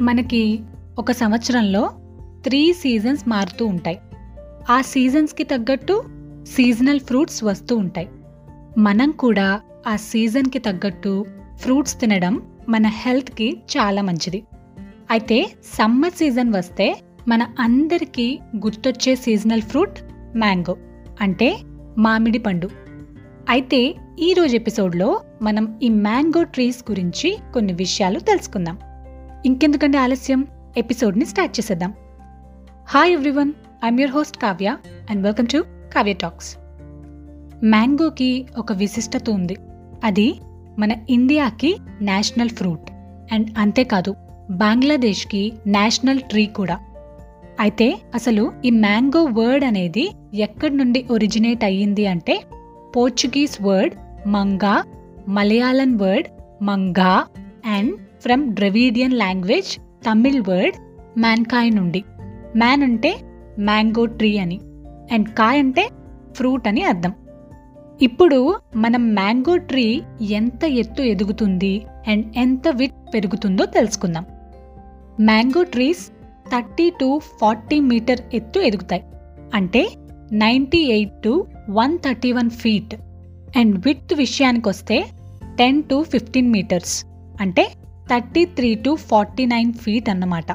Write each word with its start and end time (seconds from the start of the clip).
మనకి 0.00 0.60
ఒక 0.98 1.12
సంవత్సరంలో 1.12 1.90
త్రీ 2.44 2.72
సీజన్స్ 2.72 3.28
మారుతూ 3.28 3.66
ఉంటాయి. 3.66 4.00
ఆ 4.70 4.80
సీజన్స్కి 4.80 5.44
తగ్గట్టు 5.44 6.04
సీజనల్ 6.42 7.00
ఫ్రూట్స్ 7.00 7.44
వస్తూ 7.44 7.76
ఉంటాయి. 7.76 8.08
మనం 8.78 9.10
కూడా 9.10 9.60
ఆ 9.86 9.96
సీజన్కి 9.96 10.58
తగ్గట్టు 10.58 11.24
ఫ్రూట్స్ 11.56 12.00
తినడం 12.00 12.42
మన 12.68 12.86
హెల్త్కి 12.86 13.56
చాలా 13.76 14.02
మంచిది. 14.02 14.42
అయితే 15.10 15.50
సమ్మర్ 15.78 16.12
సీజన్ 16.12 16.54
వస్తే 16.54 17.00
మన 17.28 17.46
అందరికీ 17.58 18.38
గుర్తొచ్చే 18.56 19.14
సీజనల్ 19.14 19.62
ఫ్రూట్ 19.62 19.98
మ్యాంగో 20.36 20.76
అంటే 21.20 21.56
మామిడి 21.98 22.38
పండు. 22.38 22.70
అయితే 23.48 23.94
ఈరోజు 24.18 24.56
ఎపిసోడ్లో 24.56 25.20
మనం 25.42 25.80
ఈ 25.82 25.88
మ్యాంగో 25.88 26.42
ట్రీస్ 26.42 26.90
గురించి 26.90 27.38
కొన్ని 27.54 27.72
విషయాలు 27.72 28.18
తెలుసుకుందాం. 28.18 28.78
ఇంకెందుకంటే 29.46 29.98
ఆలస్యం? 29.98 30.46
ఎపిసోడ్ని 30.76 31.24
స్టార్ట్ 31.24 31.60
చేసేద్దాం. 31.60 31.94
Hi 32.88 33.12
everyone 33.12 33.52
I'm 33.84 34.00
your 34.00 34.14
host 34.14 34.36
Kavya 34.36 34.76
and 35.10 35.22
welcome 35.22 35.46
to 35.46 35.64
Kavya 35.94 36.12
talks 36.12 36.56
మ్యాంగోకి 37.64 38.46
ఒక 38.58 38.72
విశిష్టత 38.72 39.30
ఉంది. 39.30 39.56
అది 40.04 40.34
మన 40.78 40.92
ఇండియాకి 41.10 41.76
నేషనల్ 42.00 42.48
ఫ్రూట్. 42.48 42.90
అండ్ 43.34 43.58
అంతేకాదు 43.58 44.14
బంగ్లాదేశ్కి 44.50 45.52
నేషనల్ 45.66 46.20
ట్రీ 46.20 46.46
కూడా. 46.46 46.80
అయితే 47.60 47.98
అసలు 48.14 48.52
ఈ 48.64 48.70
మ్యాంగో 48.70 49.24
వర్డ్ 49.24 49.64
అనేది 49.64 50.10
ఎక్కడి 50.34 50.76
నుండి 50.76 51.04
ఒరిజినేట్ 51.10 51.64
అయ్యింది 51.64 52.06
అంటే 52.06 52.42
పోర్చుగీస్ 52.96 53.62
వర్డ్ 53.62 53.94
మంగా 54.28 54.84
Malayalam 55.28 55.96
word 55.96 56.28
Manga 56.62 57.26
and 57.66 57.94
from 58.22 58.44
Dravidian 58.54 59.12
language 59.12 59.70
Tamil 60.06 60.40
word 60.48 60.76
మ్యాన్కాయ్ 61.18 61.76
నుండి. 61.76 62.04
మ్యాన్ 62.56 62.82
అంటే 62.82 63.12
మ్యాంగో 63.58 64.04
ట్రీ 64.18 64.38
అని 64.38 64.58
అండ్ 65.12 65.28
కాయ్ 65.28 65.58
అంటే 65.58 65.84
ఫ్రూట్ 66.32 66.68
అని 66.68 66.82
అర్థం. 66.82 67.12
ఇప్పుడు 68.02 68.60
మనం 68.76 69.14
మ్యాంగో 69.14 69.56
ట్రీ 69.56 70.02
ఎంత 70.20 70.64
ఎత్తు 70.64 71.02
ఎదుగుతుంది 71.02 71.86
అండ్ 72.08 72.24
ఎంత 72.36 72.68
విత్ 72.68 72.98
పెరుగుతుందో 73.14 73.64
తెలుసుకుందాం. 73.64 74.26
Mango 75.20 75.62
trees 75.62 76.04
thirty 76.52 76.90
to 77.00 77.20
forty 77.40 77.80
meter 77.80 78.20
ఎత్తు 78.34 78.58
ఎదుగుతాయి. 78.60 79.02
అంటే 79.54 79.82
ninety 80.32 80.78
eight 80.78 81.16
to 81.24 81.46
one 81.70 81.98
thirty 81.98 82.32
one 82.32 82.50
feet 82.50 82.94
and 83.58 83.74
width 83.86 84.14
విషయానికి 84.14 84.68
వస్తే 84.68 84.96
టెన్ 85.58 85.82
టు 85.82 86.02
ఫిఫ్టీన్ 86.02 86.50
మీటర్స్ 86.50 87.04
అంటే 87.40 87.64
thirty 88.10 88.44
three 88.44 88.74
to 88.74 88.94
forty 88.94 89.46
nine 89.46 89.72
feet 89.72 90.08
అన్నమాట. 90.10 90.50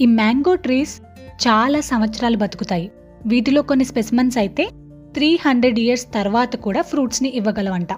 ఈ 0.00 0.06
మ్యాంగో 0.06 0.54
ట్రీస్ 0.54 1.00
చాలా 1.46 1.80
సంవత్సరాలు 1.80 2.36
బతుకుతాయి. 2.36 2.90
వీటిలో 3.26 3.62
కొన్ని 3.62 3.84
స్పెసిమన్స్ 3.84 4.38
అయితే 4.38 4.68
త్రీ 5.14 5.38
హండ్రెడ్ 5.46 5.78
ఇయర్స్ 5.78 6.06
తర్వాత 6.14 6.56
కూడా 6.56 6.82
ఫ్రూట్స్ని 6.82 7.28
ఇవ్వగలవంట. 7.28 7.92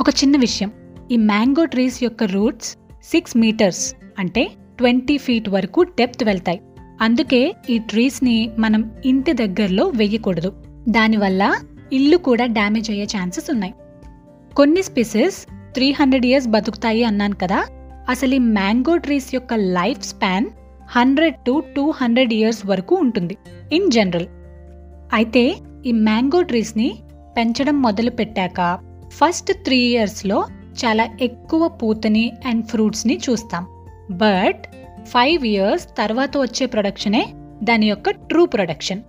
ఒక 0.00 0.10
చిన్న 0.10 0.36
విషయం 0.36 0.72
ఈ 1.10 1.16
మ్యాంగో 1.16 1.64
ట్రీస్ 1.64 2.02
యొక్క 2.02 2.24
రూట్స్ 2.24 2.76
సిక్స్ 3.04 3.36
మీటర్స్ 3.36 3.94
అంటే 4.18 4.50
ట్వంటీ 4.78 5.18
ఫీట్ 5.18 5.48
వరకు 5.48 5.82
డెప్త్ 5.82 6.24
వెళ్తాయి. 6.24 6.60
అందుకే 7.00 7.54
ఈ 7.70 7.78
ట్రీస్ని 7.78 8.50
మనం 8.58 8.82
ఇంటి 9.04 9.32
దగ్గరలో 9.32 9.86
వెయ్యకూడదు 9.88 10.52
దానివల్ల 10.88 11.54
ఇల్లు 11.92 12.16
కూడా 12.16 12.46
డ్యామేజ్ 12.46 12.90
అయ్యే 12.90 13.04
ఛాన్సెస్ 13.04 13.50
ఉన్నాయి. 13.50 13.74
కొన్ని 14.56 14.82
స్పీసెస్ 14.82 15.38
త్రీ 15.76 15.88
హండ్రెడ్ 15.92 16.26
ఇయర్స్ 16.26 16.48
బతుకుతాయి 16.48 17.04
అన్నాను 17.04 17.36
కదా. 17.42 17.58
అసలు 18.08 18.34
ఈ 18.34 18.42
మ్యాంగో 18.58 18.96
ట్రీస్ 18.96 19.28
యొక్క 19.34 19.54
life 19.54 20.02
span 20.02 20.46
hundred 20.96 21.38
to 21.46 21.54
two 21.76 21.84
hundred 21.90 22.32
years 22.32 22.66
వరకు 22.66 22.94
ఉంటుంది 22.96 23.36
ఇన్ 23.72 23.90
జనరల్. 23.90 24.28
అయితే 25.12 25.42
ఈ 25.86 25.92
మ్యాంగో 26.08 26.42
ట్రీస్ని 26.42 26.88
పెంచడం 27.36 27.76
మొదలు 27.82 28.10
పెట్టాక 28.10 28.60
ఫస్ట్ 29.18 29.50
త్రీ 29.64 29.78
ఇయర్స్లో 29.78 30.38
చాలా 30.80 31.04
ఎక్కువ 31.20 31.68
పూతని 31.80 32.32
అండ్ 32.46 32.64
ఫ్రూట్స్ని 32.66 33.16
చూస్తాం. 33.26 33.64
బట్ 34.10 34.62
ఫైవ్ 35.12 35.44
ఇయర్స్ 35.46 35.86
తర్వాత 35.98 36.32
వచ్చే 36.36 36.66
ప్రొడక్షనే 36.66 37.22
దాని 37.62 37.86
యొక్క 37.88 38.10
ట్రూ 38.10 38.46
ప్రొడక్షన్. 38.46 39.02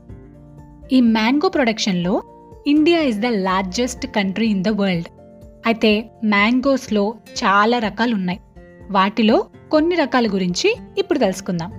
ఈ 0.91 1.01
మ్యాంగో 1.15 1.49
ప్రొడక్షన్లో 1.49 2.23
India 2.67 2.99
is 3.11 3.19
the 3.19 3.29
largest 3.47 4.05
country 4.17 4.47
in 4.47 4.63
the 4.63 4.67
world. 4.81 5.09
అయితే 5.67 6.09
మ్యాంగోస్లో 6.25 7.13
చాలా 7.29 7.79
రకాలు 7.79 8.15
ఉన్నాయి 8.15 8.39
వాటిలో 8.91 9.45
కొన్ని 9.71 9.95
రకాల 9.95 10.27
గురించి 10.27 10.75
ఇప్పుడు 10.97 11.19
తెలుసుకుందాం. 11.19 11.71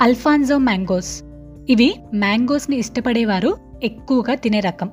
Alphonso 0.00 0.58
mangoes. 0.58 1.22
ఇవి 1.70 1.94
మ్యాంగోస్ని 2.14 2.76
ఇష్టపడేవారు 2.76 3.56
ఎక్కువగా 3.82 4.34
తినే 4.34 4.60
రకం. 4.60 4.90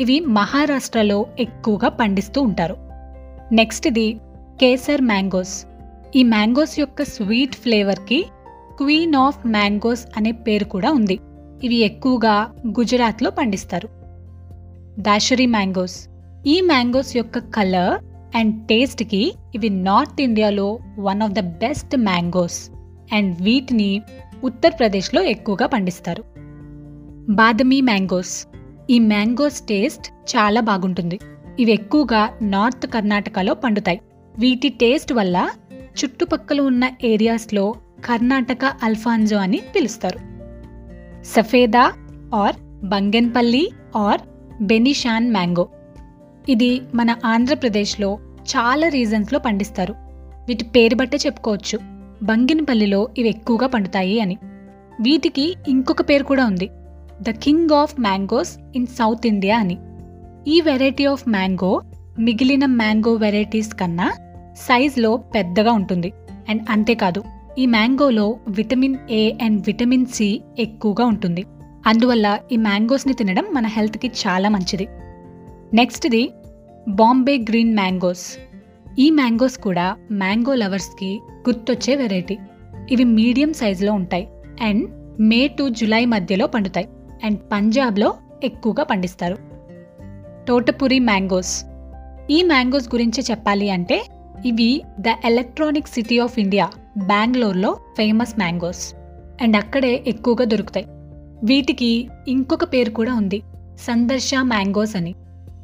ఇవి 0.00 0.20
మహారాష్ట్రలో 0.20 1.26
ఎక్కువగా 1.38 1.88
పండిస్తూ 1.88 2.42
ఉంటారు. 2.42 2.76
నెక్స్ట్ 3.52 3.86
ఇది 3.86 4.20
కేసర్ 4.60 5.00
మ్యాంగోస్. 5.00 5.66
ఈ 6.16 6.22
మ్యాంగోస్ 6.22 6.80
యొక్క 6.80 7.02
స్వీట్ 7.02 7.54
ఫ్లేవర్కి 7.54 8.26
క్వీన్ 8.78 9.14
ఆఫ్ 9.14 9.46
మ్యాంగోస్ 9.46 10.06
అనే 10.16 10.32
పేరు 10.32 10.64
కూడా 10.64 10.92
ఉంది. 10.92 11.18
ఇవి 11.64 11.74
ఎక్కువగా 11.74 12.52
గుజరాత్లో 12.66 13.30
పండిస్తారు. 13.30 13.88
దాషరీ 14.98 15.46
మ్యాంగోస్. 15.46 16.15
ఈ 16.46 16.60
మ్యాంగోస్ 16.60 17.16
యొక్క 17.16 17.38
కలర్ 17.38 18.04
అండ్ 18.36 18.66
టేస్ట్కి 18.66 19.34
ఇవి 19.54 19.68
నార్త్ 19.68 20.22
ఇండియాలో 20.22 20.78
one 20.98 21.22
of 21.22 21.32
the 21.32 21.40
best 21.40 21.96
mangoes 21.96 22.70
and 23.12 23.42
వీటిని 23.42 24.02
ఉత్తరప్రదేశ్లో 24.44 25.22
ఎక్కువగా 25.22 25.66
పండిస్తారు. 25.66 26.24
బాదమీ 27.30 27.80
మ్యాంగోస్. 27.80 28.46
ఈ 28.90 28.98
మ్యాంగోస్ 28.98 29.60
టేస్ట్ 29.60 30.06
చాలా 30.08 30.60
బాగుంటుంది. 30.60 31.20
ఇవి 31.60 31.72
ఎక్కువగా 31.72 32.30
నార్త్ 32.42 32.86
కర్ణాటకలో 32.86 33.54
పండుతాయి. 33.54 34.00
వీటి 34.38 34.68
టేస్ట్ 34.68 35.12
వల్ల 35.12 35.50
చుట్టుపక్కల 35.98 36.60
ఉన్న 36.60 36.90
ఏరియాస్లో 37.04 37.74
కర్ణాటక 38.04 38.64
అల్ఫాన్జో 38.64 39.36
అని 39.36 39.62
పిలుస్తారు. 39.76 40.18
Safeda 41.24 41.92
or 42.34 42.56
Banganapalli 42.84 43.70
or 43.96 44.20
Benishan 44.62 45.30
mango. 45.30 45.68
ఇది 46.48 46.82
మన 46.94 47.16
ఆంధ్రప్రదేశ్లో 47.24 48.18
చాలా 48.40 48.88
రీజన్స్లో 48.88 49.38
పండిస్తారు. 49.38 49.94
వీటి 50.48 50.64
పేరు 50.64 50.94
బట్టే 50.94 51.18
చెప్పుకోవచ్చు. 51.26 51.78
బంగినపల్లిలో 52.22 53.08
ఇవి 53.18 53.28
ఎక్కువగా 53.28 53.66
పండుతాయి 53.66 54.20
అని. 54.20 54.38
వీటికి 55.00 55.54
ఇంకొక 55.68 56.02
పేరు 56.02 56.24
కూడా 56.24 56.46
ఉంది. 56.46 56.70
The 57.22 57.30
king 57.30 57.70
of 57.70 58.00
mangoes 58.00 58.56
in 58.76 58.86
south 58.86 59.26
India 59.26 59.58
అని. 59.58 59.78
ఈ 60.48 60.60
వెరైటీ 60.60 61.04
ఆఫ్ 61.04 61.28
మ్యాంగో 61.28 61.80
మిగిలిన 62.18 62.66
మ్యాంగో 62.66 63.14
వెరైటీస్ 63.14 63.74
కన్నా 63.74 64.12
సైజ్లో 64.56 65.16
పెద్దగా 65.16 65.72
ఉంటుంది. 65.72 66.12
అండ్ 66.48 66.62
అంతేకాదు 66.70 67.24
ఈ 67.58 67.66
మ్యాంగోలో 67.66 68.36
vitamin 68.48 68.96
A 69.10 69.32
and 69.42 69.62
vitamin 69.66 70.06
C 70.06 70.42
ఎక్కువగా 70.58 71.04
ఉంటుంది. 71.04 71.44
అందువల్ల 71.86 72.38
ఈ 72.52 72.56
మ్యాంగోస్ని 72.56 73.12
తినడం 73.12 73.46
మన 73.52 73.66
హెల్త్కి 73.66 74.08
చాలా 74.08 74.48
మంచిది. 74.48 74.88
నెక్స్ట్ది 75.74 76.30
బాంబే 76.88 77.36
గ్రీన్ 77.38 77.74
మ్యాంగోస్. 77.74 78.38
ఈ 78.98 79.10
మ్యాంగోస్ 79.10 79.58
కూడా 79.58 79.96
మ్యాంగో 80.12 80.54
లవర్స్కి 80.54 81.20
గుర్తొచ్చే 81.48 81.96
వెరైటీ. 81.96 82.38
ఇవి 82.90 83.04
మీడియం 83.04 83.52
సైజులో 83.52 83.92
ఉంటాయి 83.92 84.28
అండ్ 84.62 84.90
మే 85.20 85.48
టు 85.48 85.68
జులై 85.68 86.04
మధ్యలో 86.04 86.46
పండుతాయి 86.46 86.88
అండ్ 87.24 87.38
పంజాబ్లో 87.52 88.14
ఎక్కువగా 88.44 88.82
పండిస్తారు. 88.82 89.38
తోటపురి 90.48 90.98
మ్యాంగోస్. 90.98 91.64
ఈ 92.30 92.42
మ్యాంగోస్ 92.42 92.88
గురించి 92.88 93.24
చెప్పాలి 93.30 93.70
అంటే 93.70 94.06
ఇవి 94.46 94.82
the 95.00 95.04
electronic 95.24 95.88
city 95.88 96.18
of 96.18 96.38
India 96.38 96.70
బెంగళూరులో 96.98 97.76
ఫేమస్ 97.96 98.38
మ్యాంగోస్ 98.38 98.94
అండ్ 99.42 99.56
అక్కడే 99.56 100.04
ఎక్కువగా 100.06 100.44
దొరుకుతాయి. 100.44 100.86
వీటికి 101.44 102.08
ఇంకొక 102.28 102.64
పేరు 102.64 102.90
కూడా 102.90 103.14
ఉంది 103.14 103.42
సందర్శ 103.80 104.30
మ్యాంగోస్ 104.40 104.96
అని. 104.96 105.14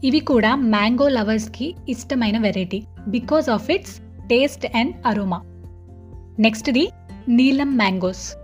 ఇవి 0.05 0.21
కూడా 0.21 0.57
మ్యాంగో 0.57 1.09
లవర్స్కి 1.09 1.75
ఇష్టమైన 1.89 2.39
variety 2.39 2.83
because 3.09 3.49
of 3.49 3.71
its 3.71 3.99
taste 4.29 4.67
and 4.77 4.95
aroma. 5.07 5.41
నెక్స్ట్ది 6.39 6.89
Neelam 7.29 7.77
mangoes. 7.77 8.35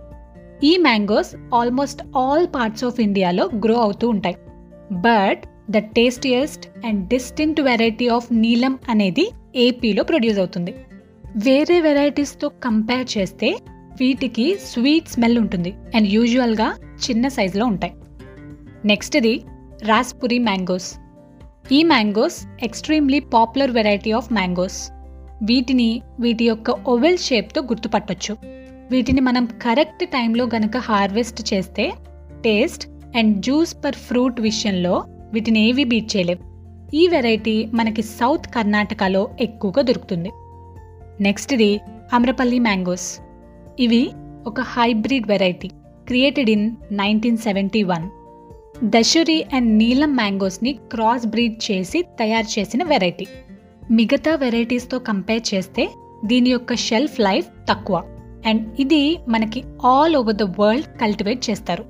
ఈ 0.63 0.77
mangoes 0.77 1.53
almost 1.53 2.17
all 2.17 2.47
parts 2.55 2.83
of 2.83 2.99
ఇండియాలో 2.99 3.49
గ్రో 3.65 3.75
అవుతూ 3.75 4.09
ఉంటాయి. 4.09 4.35
But 4.91 5.71
the 5.71 5.77
tastiest 5.77 6.85
and 6.85 7.07
distinct 7.07 7.61
variety 7.61 8.07
of 8.07 8.33
Neelam 8.33 8.79
అనేది 8.89 9.31
ఏపీలో 9.55 10.03
ప్రొడ్యూస్ 10.03 10.39
అవుతుంది. 10.39 10.75
వేరే 11.37 11.81
వెరైటీస్తో 11.81 12.49
కంపేర్ 12.49 13.17
చేస్తే 13.17 13.57
వీటికి 13.99 14.57
స్వీట్ 14.65 15.07
స్మెల్ 15.07 15.37
ఉంటుంది 15.37 15.73
అండ్ 15.95 16.07
యూజువల్గా 16.07 16.75
చిన్న 17.09 17.27
సైజులో 17.27 17.65
ఉంటాయి. 17.65 17.93
నెక్స్ట్ది 18.85 19.41
రాస్పురి 19.83 20.39
మ్యాంగోస్. 20.39 21.08
ఈ 21.77 21.79
mangoes 21.89 22.37
extremely 22.65 23.17
popular 23.33 23.71
variety 23.75 24.11
of 24.19 24.29
mangoes. 24.37 24.77
వీటిని 25.49 25.89
వీటి 26.23 26.45
యొక్క 26.49 26.71
ఓవెల్ 26.93 27.19
షేప్తో 27.25 27.59
గుర్తుపట్టొచ్చు. 27.71 28.33
వీటిని 28.91 29.21
మనం 29.27 29.45
కరెక్ట్ 29.65 30.03
టైంలో 30.15 30.45
గనక 30.53 30.77
హార్వెస్ట్ 30.87 31.41
చేస్తే 31.53 31.85
taste 32.45 32.85
and 33.19 33.33
juice 33.45 33.75
per 33.83 33.99
fruit 34.07 34.39
విషయంలో 34.47 34.95
వీటిని 35.33 35.59
ఏవి 35.69 35.85
బీట్ 35.91 36.09
చేయలేవు. 36.15 36.43
ఈ 36.99 37.03
వెరైటీ 37.07 37.57
మనకి 37.79 38.05
సౌత్ 38.17 38.47
కర్ణాటకలో 38.55 39.23
ఎక్కువగా 39.47 39.81
దొరుకుతుంది. 39.89 40.31
నెక్స్ట్ది 41.27 41.71
అమ్రపల్లి 42.17 42.59
మ్యాంగోస్. 42.67 43.09
ఇవి 43.85 44.03
ఒక 44.51 44.61
hybrid 44.75 45.27
variety 45.33 45.69
created 46.09 46.49
in 46.55 46.67
nineteen 47.01 47.43
seventy 47.47 47.83
one. 47.83 48.07
Dasheri 48.83 49.45
and 49.53 49.77
Neelam 49.77 50.15
మ్యాంగోస్ని 50.15 50.73
cross 50.73 51.25
breed 51.25 51.71
చేసి 51.71 52.01
తయారు 52.01 52.59
చేసిన 52.59 52.83
వెరైటీ 52.83 53.27
మిగతా 53.91 54.35
వెరైటీస్తో 54.35 54.99
కంపేర్ 54.99 55.53
చేస్తే 55.53 55.89
దీని 56.25 56.49
యొక్క 56.49 56.75
షెల్ఫ్ 56.75 57.19
లైఫ్ 57.19 57.47
తక్కువ. 57.69 58.03
అండ్ 58.45 58.75
ఇది 58.79 59.19
మనకి 59.27 59.63
all 59.85 60.15
over 60.15 60.35
the 60.35 60.43
world 60.43 60.99
cultivate 61.01 61.49
చేస్తారు. 61.49 61.85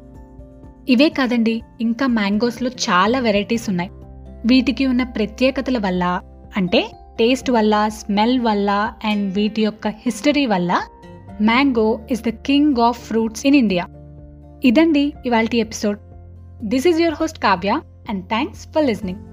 ఇవే 0.89 1.09
కాదండి 1.09 1.61
ఇంకా 1.81 2.07
మ్యాంగోస్లో 2.07 2.69
చాలా 2.69 3.19
వెరైటీస్ 3.19 3.69
ఉన్నాయి. 3.69 3.89
వీటికి 4.45 4.85
ఉన్న 4.85 5.03
ప్రత్యేకతల 5.03 5.77
వల్ల 5.77 6.21
అంటే 6.57 6.91
టేస్ట్ 7.19 7.51
వల్ల 7.51 7.87
స్మెల్ 7.87 8.39
వల్ల 8.39 8.93
అండ్ 9.03 9.33
వీటి 9.33 9.61
యొక్క 9.61 9.87
హిస్టరీ 9.87 10.45
వల్ల 10.45 10.81
mango 11.41 11.99
is 12.11 12.21
the 12.21 12.29
king 12.29 12.77
of 12.77 12.99
fruits 12.99 13.45
in 13.45 13.55
India 13.55 13.87
ఇదండి 14.63 15.13
ఇవాల్టి 15.25 15.57
episode 15.57 15.99
This 16.61 16.85
is 16.85 16.99
your 16.99 17.15
host 17.15 17.39
Kavya, 17.39 17.85
and 18.07 18.27
thanks 18.27 18.65
for 18.65 18.81
listening. 18.81 19.28